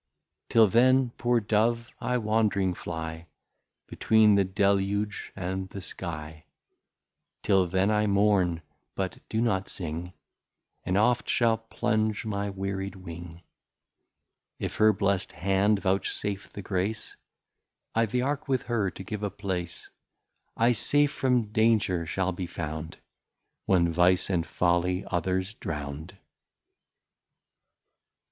[0.49, 3.27] Till then poor Dove, I wandering fly
[3.85, 6.41] Between the Deluge and the Skie:
[7.43, 8.63] Till then I Mourn,
[8.95, 10.13] but do not sing,
[10.83, 13.43] And oft shall plunge my wearied wing:
[14.57, 17.15] If her bless'd hand vouchsafe the Grace,
[17.93, 19.91] I'th'Ark with her to give a place,
[20.57, 22.97] I safe from danger shall be found,
[23.67, 26.17] When Vice and Folly others drown'd.